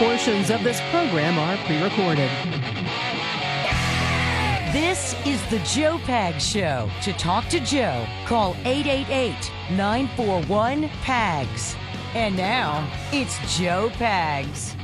[0.00, 2.30] Portions of this program are pre recorded.
[4.72, 6.88] This is the Joe Pags Show.
[7.02, 11.76] To talk to Joe, call 888 941 PAGS.
[12.14, 14.74] And now, it's Joe Pags.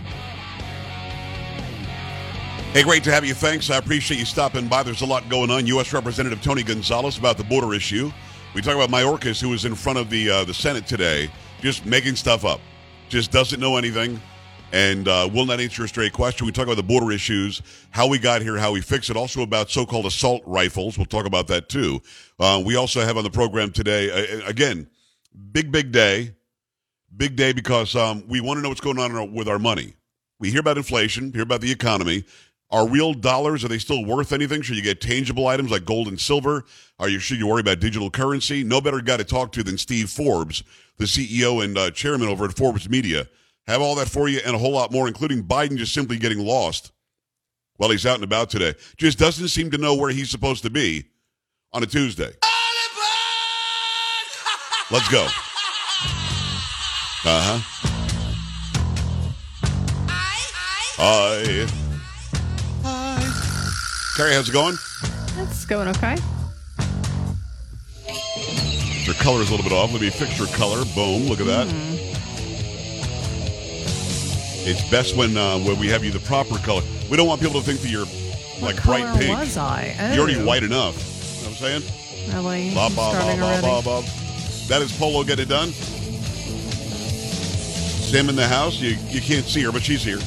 [2.75, 3.33] Hey, great to have you.
[3.33, 3.71] Thanks.
[3.71, 4.83] I appreciate you stopping by.
[4.83, 5.67] There's a lot going on.
[5.67, 5.95] U.S.
[5.95, 8.13] Representative Tony Gonzalez about the border issue.
[8.55, 11.31] We talk about Mayorkas, who was in front of the uh, the Senate today,
[11.63, 12.61] just making stuff up,
[13.09, 14.21] just doesn't know anything,
[14.73, 16.47] and uh, will not answer a straight question.
[16.47, 19.17] We talk about the border issues, how we got here, how we fix it.
[19.17, 20.99] Also about so-called assault rifles.
[20.99, 22.03] We'll talk about that too.
[22.39, 24.89] Uh, we also have on the program today uh, again,
[25.53, 26.35] big big day,
[27.17, 29.95] big day because um, we want to know what's going on with our money.
[30.39, 32.25] We hear about inflation, hear about the economy.
[32.71, 34.61] Are real dollars, are they still worth anything?
[34.61, 36.65] Should you get tangible items like gold and silver?
[36.99, 38.65] Are you, should you worry about digital currency?
[38.65, 40.65] No better guy to talk to than Steve Forbes,
[40.99, 43.29] the CEO and uh, chairman over at Forbes Media.
[43.67, 46.39] Have all that for you and a whole lot more, including Biden just simply getting
[46.39, 46.93] lost
[47.77, 48.75] while he's out and about today.
[48.97, 51.07] Just doesn't seem to know where he's supposed to be
[51.73, 52.33] on a Tuesday.
[54.91, 55.27] Let's go.
[57.29, 57.59] Uh huh.
[60.09, 61.43] Hi.
[62.85, 63.27] Hi.
[64.17, 64.77] Carrie, how's it going?
[65.39, 66.17] It's going okay.
[69.05, 69.93] Your color is a little bit off.
[69.93, 70.85] Let me fix your color.
[70.95, 71.29] Boom.
[71.29, 71.67] Look at that.
[71.67, 71.96] Hmm.
[74.69, 76.83] It's best when uh, when we have you the proper color.
[77.11, 79.39] We don't want people to think that you're What like bright color pink.
[79.39, 79.95] was I?
[80.13, 80.45] You're already Oh.
[80.45, 80.97] white enough.
[80.97, 82.35] You know what I'm saying?
[82.35, 82.75] Really?
[82.75, 83.67] Ba, I'm ba, ba, starting ba, already.
[83.67, 84.03] ba, ba.
[84.69, 85.71] That is Polo get it done.
[88.11, 88.81] Sam in the house.
[88.81, 90.19] You you can't see her, but she's here.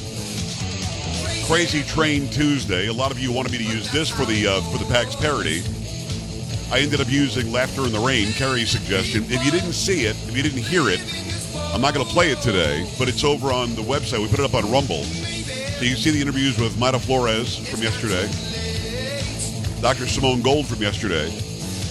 [1.46, 2.86] Crazy Train Tuesday.
[2.86, 5.16] A lot of you wanted me to use this for the uh, for the Pags
[5.20, 5.62] parody.
[6.72, 9.24] I ended up using "Laughter in the Rain," Carrie's suggestion.
[9.28, 11.00] If you didn't see it, if you didn't hear it,
[11.72, 14.18] I'm not going to play it today, but it's over on the website.
[14.20, 17.56] We put it up on Rumble, so you can see the interviews with Mayra Flores
[17.68, 18.26] from yesterday,
[19.80, 20.08] Dr.
[20.08, 21.30] Simone Gold from yesterday,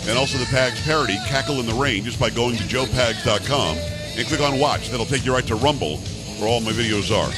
[0.08, 3.78] and also the Pags parody, Cackle in the Rain, just by going to joepags.com
[4.18, 4.90] and click on Watch.
[4.90, 5.98] That'll take you right to Rumble,
[6.40, 7.32] where all my videos are.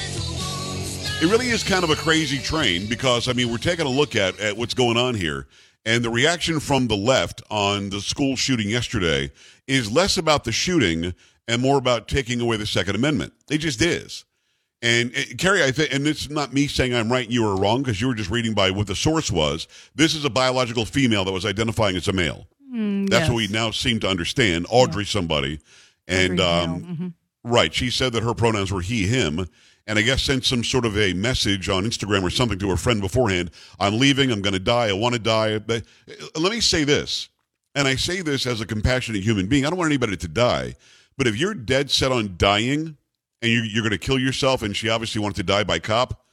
[1.23, 4.15] It really is kind of a crazy train because, I mean, we're taking a look
[4.15, 5.45] at, at what's going on here.
[5.85, 9.31] And the reaction from the left on the school shooting yesterday
[9.67, 11.13] is less about the shooting
[11.51, 13.33] and more about taking away the Second Amendment.
[13.49, 14.25] It just is.
[14.81, 17.55] And uh, Carrie, I think, and it's not me saying I'm right and you are
[17.55, 19.67] wrong because you were just reading by what the source was.
[19.93, 22.47] This is a biological female that was identifying as a male.
[23.07, 24.65] That's what we now seem to understand.
[24.69, 25.59] Audrey, somebody,
[26.07, 27.13] and um, mhm.
[27.43, 29.45] right, she said that her pronouns were he, him,
[29.85, 32.77] and I guess sent some sort of a message on Instagram or something to her
[32.77, 33.51] friend beforehand.
[33.77, 34.31] I'm leaving.
[34.31, 34.87] I'm going to die.
[34.87, 35.59] I want to die.
[35.59, 37.27] But uh, let me say this,
[37.75, 39.65] and I say this as a compassionate human being.
[39.65, 40.75] I don't want anybody to die,
[41.21, 42.97] but if you're dead set on dying
[43.43, 46.25] and you're, you're going to kill yourself, and she obviously wanted to die by cop,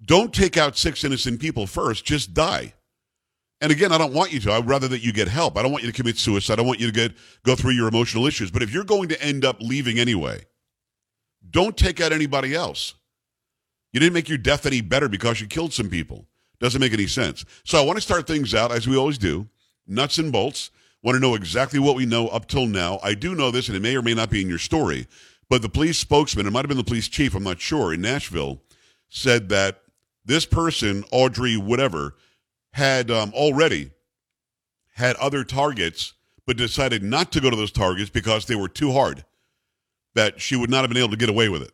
[0.00, 2.04] don't take out six innocent people first.
[2.04, 2.74] Just die.
[3.60, 4.52] And again, I don't want you to.
[4.52, 5.58] I'd rather that you get help.
[5.58, 6.52] I don't want you to commit suicide.
[6.52, 8.52] I don't want you to get go through your emotional issues.
[8.52, 10.44] But if you're going to end up leaving anyway,
[11.50, 12.94] don't take out anybody else.
[13.92, 16.28] You didn't make your death any better because you killed some people.
[16.60, 17.44] Doesn't make any sense.
[17.64, 19.48] So I want to start things out as we always do,
[19.88, 20.70] nuts and bolts.
[21.02, 22.98] Want to know exactly what we know up till now.
[23.02, 25.06] I do know this, and it may or may not be in your story,
[25.48, 28.02] but the police spokesman, it might have been the police chief, I'm not sure, in
[28.02, 28.60] Nashville,
[29.08, 29.82] said that
[30.24, 32.16] this person, Audrey, whatever,
[32.72, 33.90] had um, already
[34.94, 36.12] had other targets,
[36.46, 39.24] but decided not to go to those targets because they were too hard.
[40.14, 41.72] That she would not have been able to get away with it.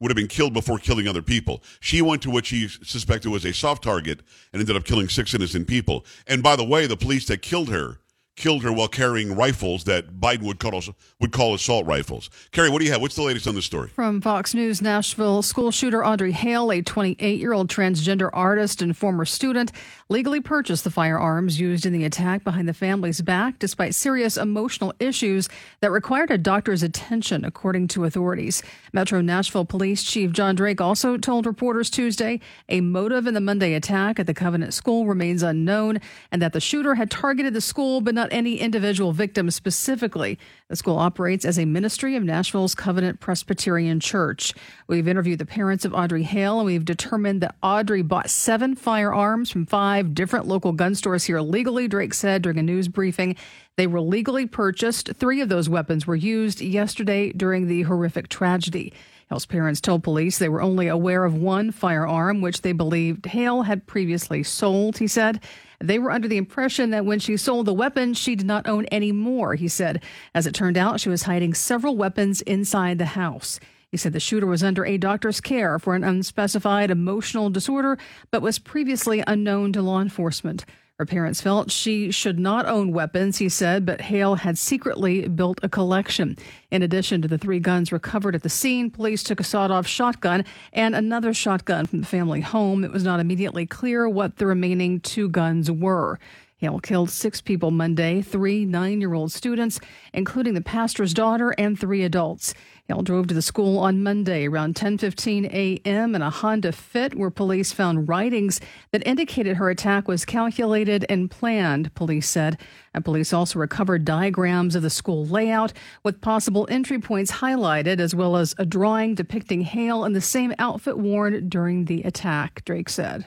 [0.00, 1.62] Would have been killed before killing other people.
[1.80, 4.20] She went to what she suspected was a soft target
[4.52, 6.04] and ended up killing six innocent people.
[6.26, 7.98] And by the way, the police that killed her
[8.36, 10.80] killed her while carrying rifles that Biden would call
[11.20, 12.28] would call assault rifles.
[12.52, 13.00] Carrie, what do you have?
[13.00, 13.88] What's the latest on this story?
[13.88, 18.96] From Fox News, Nashville school shooter Audrey Hale, a 28 year old transgender artist and
[18.96, 19.72] former student,
[20.10, 24.92] legally purchased the firearms used in the attack behind the family's back despite serious emotional
[25.00, 25.48] issues
[25.80, 28.62] that required a doctor's attention, according to authorities.
[28.92, 33.72] Metro Nashville Police Chief John Drake also told reporters Tuesday a motive in the Monday
[33.72, 36.00] attack at the Covenant School remains unknown
[36.30, 40.38] and that the shooter had targeted the school but not any individual victim specifically.
[40.68, 44.52] The school operates as a ministry of Nashville's Covenant Presbyterian Church.
[44.86, 49.50] We've interviewed the parents of Audrey Hale, and we've determined that Audrey bought seven firearms
[49.50, 53.36] from five different local gun stores here legally, Drake said during a news briefing.
[53.76, 55.14] They were legally purchased.
[55.14, 58.92] Three of those weapons were used yesterday during the horrific tragedy.
[59.28, 63.62] Hale's parents told police they were only aware of one firearm, which they believed Hale
[63.62, 65.40] had previously sold, he said.
[65.80, 68.86] They were under the impression that when she sold the weapon, she did not own
[68.86, 70.02] any more, he said.
[70.34, 73.60] As it turned out, she was hiding several weapons inside the house.
[73.90, 77.98] He said the shooter was under a doctor's care for an unspecified emotional disorder,
[78.30, 80.64] but was previously unknown to law enforcement.
[80.98, 85.60] Her parents felt she should not own weapons, he said, but Hale had secretly built
[85.62, 86.38] a collection.
[86.70, 89.86] In addition to the three guns recovered at the scene, police took a sawed off
[89.86, 92.82] shotgun and another shotgun from the family home.
[92.82, 96.18] It was not immediately clear what the remaining two guns were.
[96.58, 99.78] Hale killed six people Monday, three nine year old students,
[100.14, 102.54] including the pastor's daughter and three adults.
[102.88, 106.14] Hale drove to the school on Monday around 10:15 a.m.
[106.14, 108.58] in a Honda Fit where police found writings
[108.90, 112.58] that indicated her attack was calculated and planned, police said.
[112.94, 115.74] And police also recovered diagrams of the school layout
[116.04, 120.54] with possible entry points highlighted as well as a drawing depicting Hale in the same
[120.58, 123.26] outfit worn during the attack, Drake said.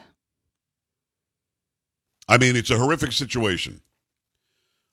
[2.30, 3.81] I mean, it's a horrific situation.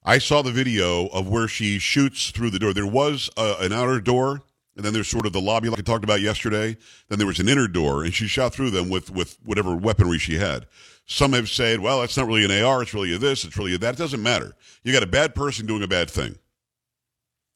[0.03, 2.73] I saw the video of where she shoots through the door.
[2.73, 4.43] There was a, an outer door,
[4.75, 6.79] and then there's sort of the lobby, like I talked about yesterday.
[7.09, 10.19] Then there was an inner door, and she shot through them with with whatever weaponry
[10.19, 10.67] she had.
[11.05, 12.81] Some have said, "Well, that's not really an AR.
[12.81, 13.45] It's really a this.
[13.45, 14.55] It's really a that." It doesn't matter.
[14.83, 16.39] You got a bad person doing a bad thing.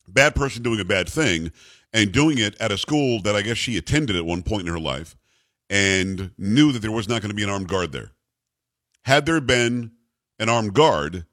[0.07, 1.53] Bad person doing a bad thing,
[1.95, 4.73] and doing it at a school that I guess she attended at one point in
[4.73, 5.17] her life,
[5.71, 8.13] and knew that there was not going to be an armed guard there.
[9.05, 9.93] Had there been
[10.39, 11.27] an armed guard,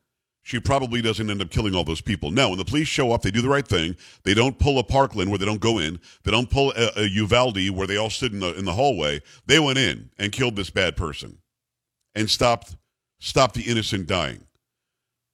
[0.48, 2.32] she probably doesn't end up killing all those people.
[2.32, 3.98] Now, when the police show up, they do the right thing.
[4.24, 6.00] They don't pull a Parkland where they don't go in.
[6.24, 9.22] They don't pull a, a Uvalde where they all stood in the in the hallway.
[9.46, 11.40] They went in and killed this bad person,
[12.16, 12.78] and stopped
[13.20, 14.46] stopped the innocent dying.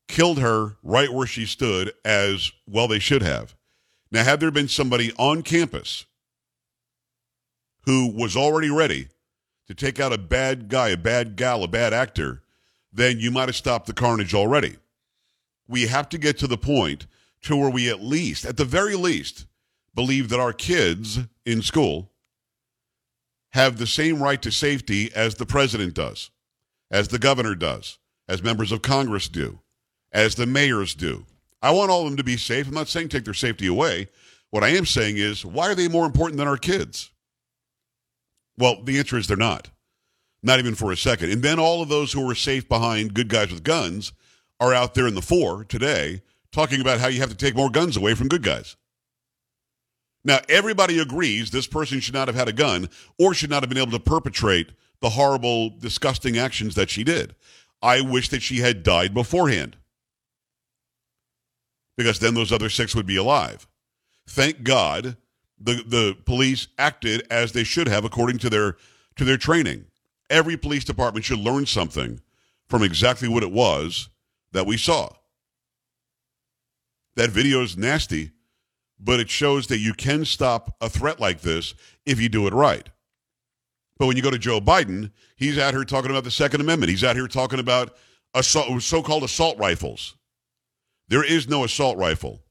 [0.07, 3.55] Killed her right where she stood, as well they should have.
[4.11, 6.07] Now, had there been somebody on campus
[7.85, 9.09] who was already ready
[9.75, 12.43] to take out a bad guy, a bad gal, a bad actor,
[12.91, 14.75] then you might have stopped the carnage already.
[15.67, 17.07] We have to get to the point
[17.43, 19.47] to where we at least, at the very least,
[19.95, 22.11] believe that our kids in school
[23.51, 26.29] have the same right to safety as the president does,
[26.91, 27.97] as the governor does,
[28.27, 29.59] as members of Congress do,
[30.11, 31.25] as the mayors do.
[31.61, 32.67] I want all of them to be safe.
[32.67, 34.09] I'm not saying take their safety away.
[34.49, 37.09] What I am saying is, why are they more important than our kids?
[38.57, 39.69] Well, the answer is they're not.
[40.41, 41.31] Not even for a second.
[41.31, 44.13] And then all of those who were safe behind good guys with guns
[44.59, 46.21] are out there in the four today
[46.51, 48.75] talking about how you have to take more guns away from good guys.
[50.25, 52.89] Now, everybody agrees this person should not have had a gun
[53.19, 54.71] or should not have been able to perpetrate
[55.01, 57.35] the horrible, disgusting actions that she did.
[57.81, 59.75] I wish that she had died beforehand
[61.97, 63.67] because then those other six would be alive.
[64.27, 65.17] Thank God
[65.63, 68.77] the, the police acted as they should have according to their
[69.15, 69.85] to their training.
[70.29, 72.19] Every police department should learn something
[72.67, 74.09] from exactly what it was
[74.51, 75.09] that we saw.
[77.15, 78.31] That video is nasty,
[78.99, 81.75] but it shows that you can stop a threat like this
[82.05, 82.89] if you do it right.
[83.99, 86.89] But when you go to Joe Biden, he's out here talking about the Second Amendment.
[86.89, 87.95] He's out here talking about
[88.33, 90.15] assault, so-called assault rifles.
[91.09, 92.41] There is no assault rifle.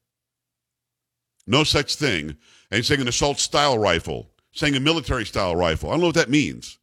[1.45, 2.37] No such thing.
[2.73, 5.89] And he's saying an assault style rifle, saying a military style rifle.
[5.89, 6.79] I don't know what that means.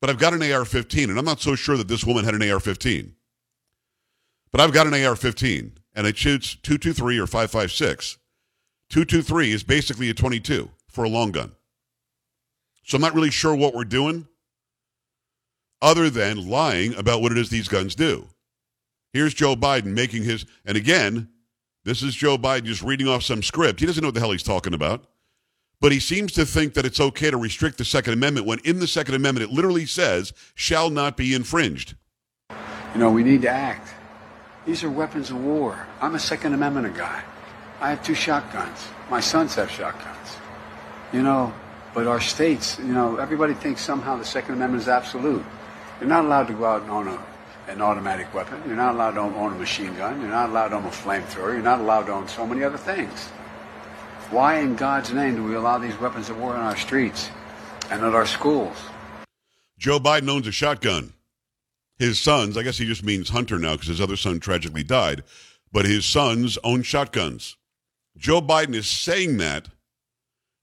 [0.00, 2.34] But I've got an AR 15, and I'm not so sure that this woman had
[2.34, 3.14] an AR 15.
[4.50, 8.18] But I've got an AR 15, and it shoots 223 or 556.
[8.88, 11.52] 223 is basically a 22 for a long gun.
[12.82, 14.26] So I'm not really sure what we're doing
[15.80, 18.26] other than lying about what it is these guns do.
[19.12, 21.28] Here's Joe Biden making his, and again,
[21.84, 23.78] this is Joe Biden just reading off some script.
[23.78, 25.06] He doesn't know what the hell he's talking about.
[25.82, 28.78] But he seems to think that it's okay to restrict the Second Amendment when in
[28.78, 31.96] the Second Amendment it literally says, shall not be infringed.
[32.50, 33.92] You know, we need to act.
[34.64, 35.88] These are weapons of war.
[36.00, 37.24] I'm a Second Amendment guy.
[37.80, 38.78] I have two shotguns.
[39.10, 40.36] My sons have shotguns.
[41.12, 41.52] You know,
[41.94, 45.44] but our states, you know, everybody thinks somehow the Second Amendment is absolute.
[45.98, 47.26] You're not allowed to go out and own a
[47.66, 48.62] an automatic weapon.
[48.66, 50.20] You're not allowed to own a machine gun.
[50.20, 51.54] You're not allowed to own a flamethrower.
[51.54, 53.30] You're not allowed to own so many other things.
[54.32, 57.28] Why in God's name do we allow these weapons of war in our streets
[57.90, 58.74] and at our schools?
[59.78, 61.12] Joe Biden owns a shotgun.
[61.98, 65.22] His sons, I guess he just means Hunter now because his other son tragically died,
[65.70, 67.58] but his sons own shotguns.
[68.16, 69.68] Joe Biden is saying that.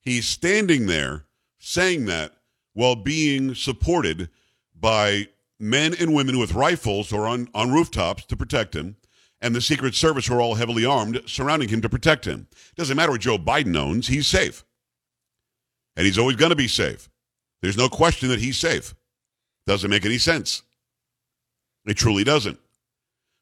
[0.00, 1.26] He's standing there
[1.60, 2.32] saying that
[2.72, 4.30] while being supported
[4.74, 5.28] by
[5.60, 8.96] men and women with rifles or on, on rooftops to protect him,
[9.40, 12.46] and the Secret Service who are all heavily armed surrounding him to protect him.
[12.76, 14.64] Doesn't matter what Joe Biden owns, he's safe.
[15.96, 17.08] And he's always going to be safe.
[17.62, 18.94] There's no question that he's safe.
[19.66, 20.62] Doesn't make any sense.
[21.86, 22.58] It truly doesn't.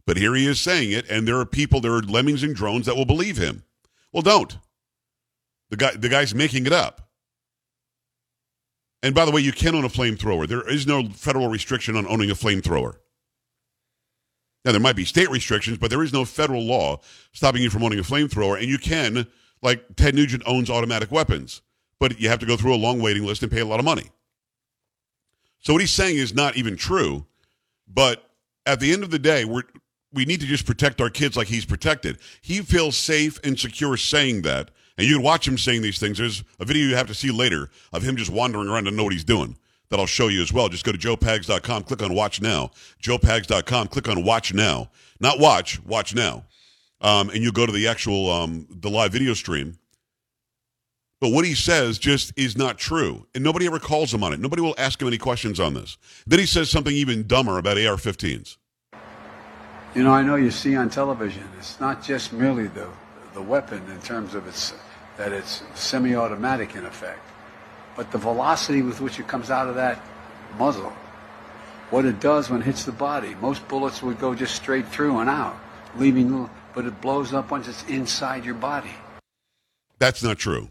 [0.06, 2.86] But here he is saying it, and there are people, there are lemmings and drones
[2.86, 3.64] that will believe him.
[4.12, 4.56] Well, don't.
[5.70, 7.08] The guy, the guy's making it up.
[9.02, 10.48] And by the way, you can own a flamethrower.
[10.48, 12.96] There is no federal restriction on owning a flamethrower.
[14.68, 17.00] Now, there might be state restrictions, but there is no federal law
[17.32, 18.58] stopping you from owning a flamethrower.
[18.58, 19.26] And you can,
[19.62, 21.62] like Ted Nugent owns automatic weapons,
[21.98, 23.86] but you have to go through a long waiting list and pay a lot of
[23.86, 24.10] money.
[25.60, 27.24] So what he's saying is not even true.
[27.88, 28.28] But
[28.66, 29.62] at the end of the day, we're,
[30.12, 32.18] we need to just protect our kids like he's protected.
[32.42, 34.70] He feels safe and secure saying that.
[34.98, 36.18] And you can watch him saying these things.
[36.18, 39.04] There's a video you have to see later of him just wandering around and know
[39.04, 39.56] what he's doing
[39.90, 40.68] that I'll show you as well.
[40.68, 42.70] Just go to joepags.com, click on watch now.
[43.02, 44.90] joepags.com, click on watch now.
[45.20, 46.44] Not watch, watch now.
[47.00, 49.78] Um, and you go to the actual, um, the live video stream.
[51.20, 53.26] But what he says just is not true.
[53.34, 54.40] And nobody ever calls him on it.
[54.40, 55.96] Nobody will ask him any questions on this.
[56.26, 58.56] Then he says something even dumber about AR 15s.
[59.94, 62.86] You know, I know you see on television, it's not just merely the,
[63.34, 64.74] the weapon in terms of its,
[65.16, 67.26] that it's semi-automatic in effect,
[67.98, 70.00] but the velocity with which it comes out of that
[70.56, 70.92] muzzle.
[71.90, 73.34] What it does when it hits the body.
[73.40, 75.58] Most bullets would go just straight through and out,
[75.96, 78.92] leaving, little, but it blows up once it's inside your body.
[79.98, 80.70] That's not true.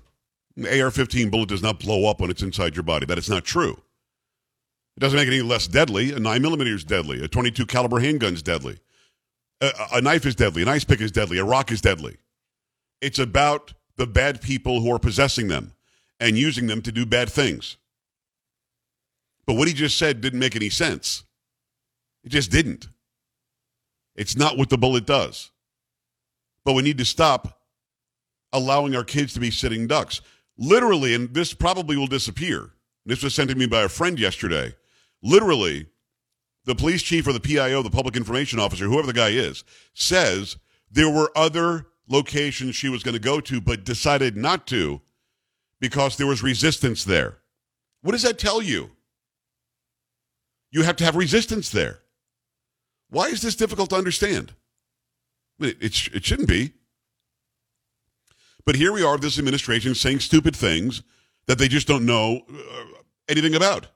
[0.55, 3.05] An AR-15 bullet does not blow up when it's inside your body.
[3.05, 3.73] That is not true.
[4.95, 6.13] It doesn't make it any less deadly.
[6.13, 7.21] A 9 millimeter is deadly.
[7.21, 8.79] A 22 caliber handgun is deadly.
[9.59, 10.61] A, a knife is deadly.
[10.61, 11.39] An ice pick is deadly.
[11.39, 12.15] A rock is deadly.
[13.01, 15.73] It's about the bad people who are possessing them
[16.19, 17.77] and using them to do bad things.
[19.45, 21.23] But what he just said didn't make any sense.
[22.23, 22.87] It just didn't.
[24.15, 25.51] It's not what the bullet does.
[26.65, 27.61] But we need to stop
[28.51, 30.21] allowing our kids to be sitting ducks
[30.57, 32.71] literally, and this probably will disappear.
[33.05, 34.75] This was sent to me by a friend yesterday.
[35.21, 35.87] Literally,
[36.65, 40.57] the police chief or the PIO, the public information officer, whoever the guy is, says
[40.91, 45.01] there were other locations she was going to go to, but decided not to
[45.79, 47.37] because there was resistance there.
[48.01, 48.91] What does that tell you?
[50.71, 51.99] You have to have resistance there.
[53.09, 54.53] Why is this difficult to understand?
[55.59, 56.73] It, it, it shouldn't be.
[58.65, 61.01] But here we are, this administration saying stupid things
[61.47, 62.83] that they just don't know uh,
[63.29, 63.87] anything about.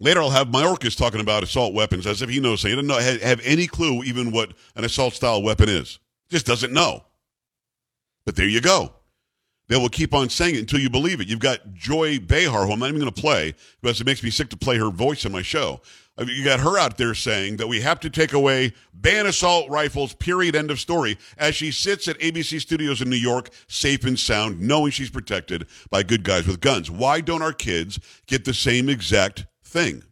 [0.00, 2.62] Later, I'll have Mayorkas talking about assault weapons as if he knows.
[2.62, 5.98] He doesn't know, have any clue even what an assault style weapon is.
[6.28, 7.04] Just doesn't know.
[8.26, 8.92] But there you go.
[9.68, 11.28] They will keep on saying it until you believe it.
[11.28, 14.30] You've got Joy Behar, who I'm not even going to play because it makes me
[14.30, 15.80] sick to play her voice in my show.
[16.18, 19.68] Uh, you got her out there saying that we have to take away ban assault
[19.70, 24.04] rifles, period, end of story, as she sits at ABC Studios in New York, safe
[24.04, 26.90] and sound, knowing she's protected by good guys with guns.
[26.90, 30.04] Why don't our kids get the same exact thing?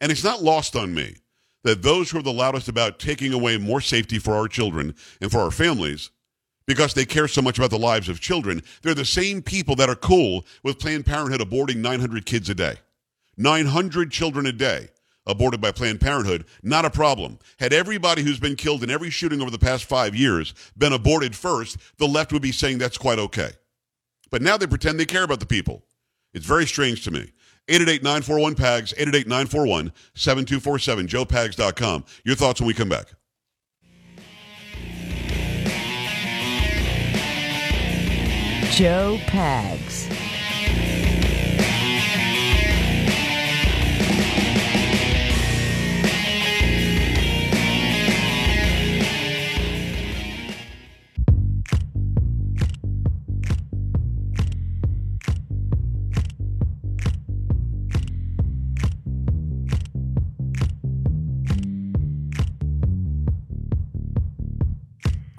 [0.00, 1.16] And it's not lost on me
[1.64, 5.30] that those who are the loudest about taking away more safety for our children and
[5.30, 6.10] for our families
[6.68, 9.88] because they care so much about the lives of children, they're the same people that
[9.88, 12.76] are cool with Planned Parenthood aborting 900 kids a day.
[13.38, 14.88] 900 children a day
[15.26, 17.38] aborted by Planned Parenthood, not a problem.
[17.58, 21.34] Had everybody who's been killed in every shooting over the past five years been aborted
[21.34, 23.50] first, the left would be saying that's quite okay.
[24.30, 25.84] But now they pretend they care about the people.
[26.34, 27.32] It's very strange to me.
[27.68, 29.90] 888-941-PAGS, 888-941-7247,
[31.08, 32.04] joepags.com.
[32.24, 33.06] Your thoughts when we come back.
[38.78, 40.17] Joe Pags.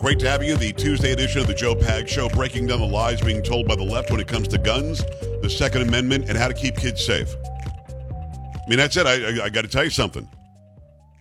[0.10, 0.58] Great to have you.
[0.58, 3.76] The Tuesday edition of the Joe Pag Show, breaking down the lies being told by
[3.76, 5.06] the left when it comes to guns,
[5.44, 7.32] the Second Amendment, and how to keep kids safe.
[7.46, 9.06] I mean, that's it.
[9.06, 10.28] I, I, I got to tell you something.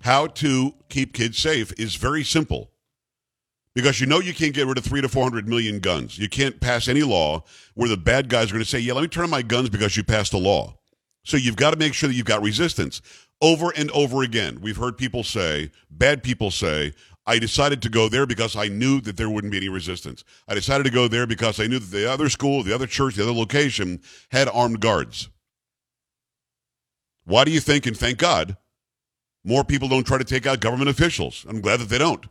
[0.00, 2.71] How to keep kids safe is very simple
[3.75, 6.18] because you know you can't get rid of three to 400 million guns.
[6.18, 9.02] You can't pass any law where the bad guys are going to say, yeah, let
[9.02, 10.78] me turn on my guns because you passed a law.
[11.25, 13.02] So you've got to make sure that you've got resistance.
[13.42, 16.95] Over and over again, we've heard people say, bad people say,
[17.28, 20.25] I decided to go there because I knew that there wouldn't be any resistance.
[20.49, 23.16] I decided to go there because I knew that the other school, the other church,
[23.16, 25.28] the other location had armed guards.
[27.26, 28.56] Why do you think, and thank God,
[29.44, 31.44] more people don't try to take out government officials?
[31.47, 32.25] I'm glad that they don't.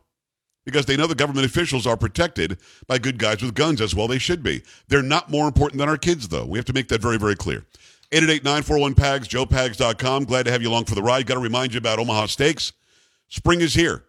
[0.66, 4.08] Because they know the government officials are protected by good guys with guns as well
[4.08, 4.62] they should be.
[4.88, 6.44] They're not more important than our kids, though.
[6.44, 7.64] We have to make that very, very clear.
[8.10, 10.24] 888-941-PAGS, joepags.com.
[10.24, 11.26] Glad to have you along for the ride.
[11.26, 12.72] Got to remind you about Omaha Steaks.
[13.28, 14.02] Spring is here.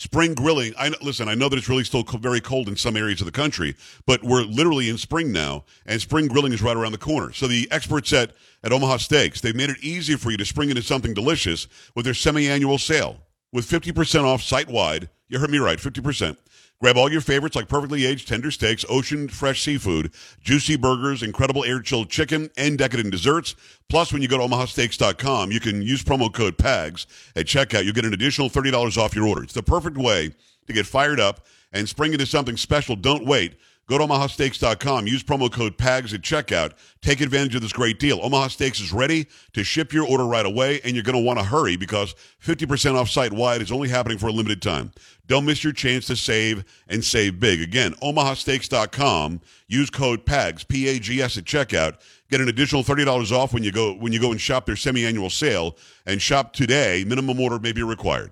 [0.00, 0.72] Spring grilling.
[0.78, 1.28] I listen.
[1.28, 3.76] I know that it's really still co- very cold in some areas of the country,
[4.06, 7.34] but we're literally in spring now, and spring grilling is right around the corner.
[7.34, 8.32] So the experts at
[8.64, 12.06] at Omaha Steaks they've made it easy for you to spring into something delicious with
[12.06, 13.18] their semi-annual sale
[13.52, 15.10] with 50% off site wide.
[15.28, 16.38] You heard me right, 50%.
[16.80, 21.62] Grab all your favorites like perfectly aged tender steaks, ocean fresh seafood, juicy burgers, incredible
[21.62, 23.54] air chilled chicken, and decadent desserts.
[23.90, 27.06] Plus, when you go to omahasteaks.com, you can use promo code PAGS
[27.36, 27.84] at checkout.
[27.84, 29.42] You'll get an additional $30 off your order.
[29.42, 30.34] It's the perfect way
[30.66, 32.96] to get fired up and spring into something special.
[32.96, 33.56] Don't wait.
[33.90, 35.08] Go to omahasteaks.com.
[35.08, 36.74] Use promo code PAGS at checkout.
[37.02, 38.20] Take advantage of this great deal.
[38.22, 41.40] Omaha Steaks is ready to ship your order right away, and you're going to want
[41.40, 44.92] to hurry because 50% off site wide is only happening for a limited time.
[45.26, 47.60] Don't miss your chance to save and save big.
[47.60, 49.40] Again, omahasteaks.com.
[49.66, 51.96] Use code PAGS, P-A-G-S at checkout.
[52.30, 55.30] Get an additional $30 off when you go when you go and shop their semi-annual
[55.30, 57.02] sale and shop today.
[57.04, 58.30] Minimum order may be required.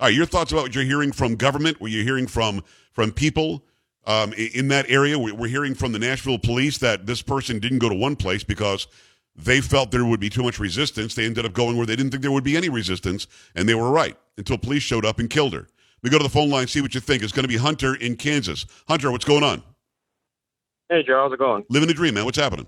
[0.00, 3.12] All right, your thoughts about what you're hearing from government, what you're hearing from from
[3.12, 3.65] people
[4.06, 5.18] um, in that area.
[5.18, 8.86] We're hearing from the Nashville police that this person didn't go to one place because
[9.34, 11.14] they felt there would be too much resistance.
[11.14, 13.74] They ended up going where they didn't think there would be any resistance, and they
[13.74, 15.66] were right until police showed up and killed her.
[16.02, 17.22] We go to the phone line, see what you think.
[17.22, 18.66] It's going to be Hunter in Kansas.
[18.86, 19.62] Hunter, what's going on?
[20.88, 21.64] Hey, Joe, how's it going?
[21.68, 22.24] Living the dream, man.
[22.24, 22.66] What's happening?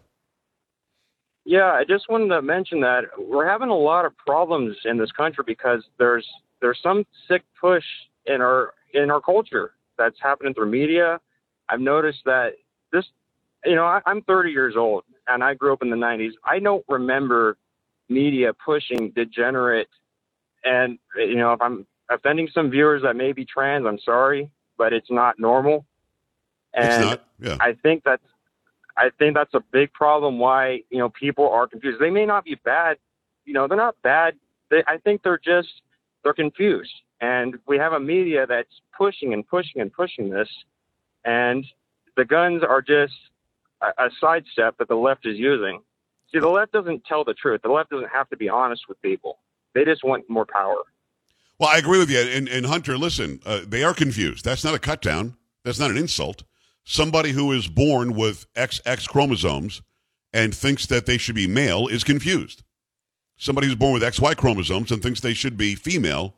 [1.44, 5.12] Yeah, I just wanted to mention that we're having a lot of problems in this
[5.12, 6.26] country because there's
[6.60, 7.84] there's some sick push
[8.26, 11.20] in our in our culture that's happening through media.
[11.68, 12.54] I've noticed that
[12.92, 13.04] this,
[13.64, 16.32] you know, I, I'm 30 years old and I grew up in the 90s.
[16.44, 17.56] I don't remember
[18.08, 19.88] media pushing degenerate,
[20.64, 24.92] and you know, if I'm offending some viewers that may be trans, I'm sorry, but
[24.92, 25.84] it's not normal.
[26.74, 27.24] And it's not.
[27.40, 27.56] Yeah.
[27.60, 28.22] I think that's
[28.96, 32.00] I think that's a big problem why, you know, people are confused.
[32.00, 32.98] They may not be bad,
[33.44, 34.34] you know, they're not bad.
[34.70, 35.68] They, I think they're just
[36.24, 36.92] they're confused.
[37.20, 40.48] And we have a media that's pushing and pushing and pushing this
[41.24, 41.64] and
[42.16, 43.14] the guns are just
[43.80, 45.80] a, a sidestep that the left is using.
[46.32, 47.62] See, the left doesn't tell the truth.
[47.62, 49.38] The left doesn't have to be honest with people.
[49.74, 50.76] They just want more power.
[51.58, 52.18] Well, I agree with you.
[52.18, 54.44] And, and Hunter, listen, uh, they are confused.
[54.44, 55.36] That's not a cut down.
[55.64, 56.44] That's not an insult
[56.88, 59.82] somebody who is born with XX chromosomes
[60.32, 62.62] and thinks that they should be male is confused.
[63.36, 66.34] Somebody who's born with XY chromosomes and thinks they should be female,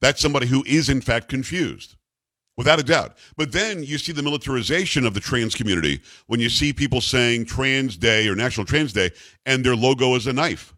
[0.00, 1.95] that's somebody who is in fact confused.
[2.56, 3.18] Without a doubt.
[3.36, 7.44] But then you see the militarization of the trans community when you see people saying
[7.44, 9.10] Trans Day or National Trans Day
[9.44, 10.74] and their logo is a knife.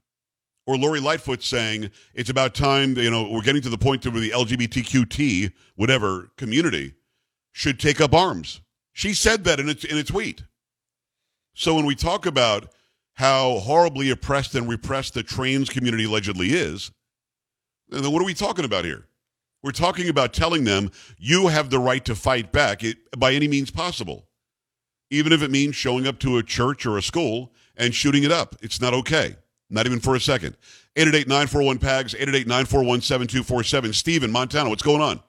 [0.66, 4.20] Or Lori Lightfoot saying it's about time, you know, we're getting to the point where
[4.20, 6.94] the LGBTQT, whatever community,
[7.52, 8.60] should take up arms.
[8.92, 10.42] She said that in a, in a tweet.
[11.54, 12.72] So when we talk about
[13.14, 16.90] how horribly oppressed and repressed the trans community allegedly is,
[17.88, 19.06] then what are we talking about here?
[19.62, 22.83] We're talking about telling them you have the right to fight back
[23.16, 24.29] by any means possible,
[25.11, 28.31] even if it means showing up to a church or a school and shooting it
[28.31, 28.55] up.
[28.62, 29.37] It's not okay,
[29.68, 30.57] not even for a second.
[30.97, 33.92] 888 941 PAGS, 888 941 7247.
[33.92, 35.21] Stephen, Montana, what's going on?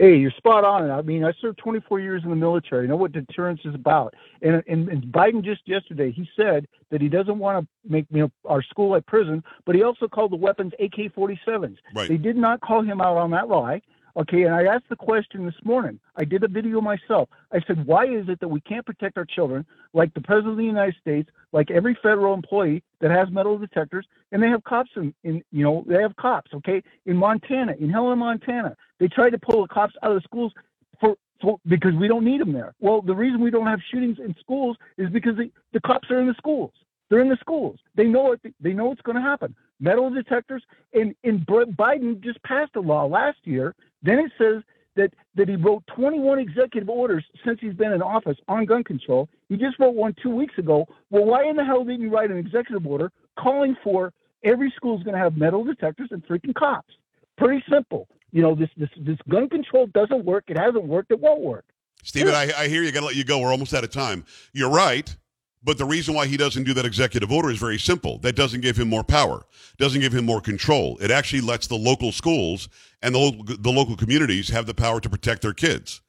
[0.00, 0.90] Hey, you're spot on.
[0.90, 2.86] I mean, I served 24 years in the military.
[2.86, 4.14] I know what deterrence is about.
[4.40, 8.22] And, and, and Biden just yesterday, he said that he doesn't want to make you
[8.22, 11.76] know our school a prison, but he also called the weapons AK-47s.
[11.94, 12.08] Right.
[12.08, 13.82] They did not call him out on that lie.
[14.16, 16.00] Okay, and I asked the question this morning.
[16.16, 17.28] I did a video myself.
[17.52, 20.58] I said, why is it that we can't protect our children like the President of
[20.58, 24.90] the United States, like every federal employee that has metal detectors, and they have cops
[24.96, 26.82] in, in you know, they have cops, okay?
[27.06, 30.52] In Montana, in Helena, Montana, they tried to pull the cops out of the schools
[31.00, 32.74] for, for because we don't need them there.
[32.80, 36.20] Well, the reason we don't have shootings in schools is because the, the cops are
[36.20, 36.72] in the schools.
[37.08, 37.78] They're in the schools.
[37.96, 38.54] They know it.
[38.60, 39.54] They know what's going to happen.
[39.80, 40.62] Metal detectors.
[40.94, 43.74] And, and Biden just passed a law last year.
[44.02, 44.62] Then it says
[44.96, 49.28] that that he wrote 21 executive orders since he's been in office on gun control.
[49.48, 50.86] He just wrote one two weeks ago.
[51.10, 54.12] Well, why in the hell didn't you write an executive order calling for
[54.44, 56.94] every school is going to have metal detectors and freaking cops?
[57.38, 58.08] Pretty simple.
[58.32, 60.44] You know, this this this gun control doesn't work.
[60.48, 61.10] It hasn't worked.
[61.10, 61.64] It won't work.
[62.02, 62.92] Stephen, I, I hear you.
[62.92, 63.38] Got to let you go.
[63.40, 64.24] We're almost out of time.
[64.52, 65.14] You're right.
[65.62, 68.18] But the reason why he doesn't do that executive order is very simple.
[68.18, 69.44] That doesn't give him more power,
[69.76, 70.96] doesn't give him more control.
[71.00, 72.68] It actually lets the local schools
[73.02, 76.00] and the, local, the local communities have the power to protect their kids.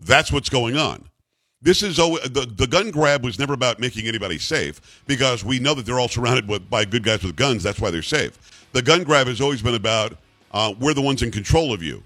[0.00, 1.08] That's what's going on.
[1.62, 5.74] This is the, the gun grab was never about making anybody safe because we know
[5.74, 7.62] that they're all surrounded with, by good guys with guns.
[7.62, 8.68] That's why they're safe.
[8.72, 10.18] The gun grab has always been about
[10.52, 12.02] uh, we're the ones in control of you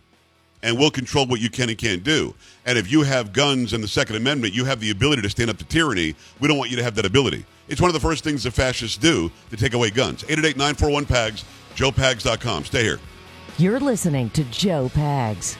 [0.62, 2.35] and we'll control what you can and can't do.
[2.66, 5.51] And if you have guns and the Second Amendment, you have the ability to stand
[5.51, 6.14] up to tyranny.
[6.40, 7.44] We don't want you to have that ability.
[7.68, 10.25] It's one of the first things the fascists do to take away guns.
[10.25, 11.44] 888 941 PAGS,
[11.75, 12.64] joepags.com.
[12.64, 13.01] Stay here.
[13.59, 15.57] You're listening to Joe Pags.